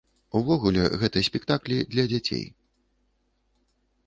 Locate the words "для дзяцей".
1.93-2.45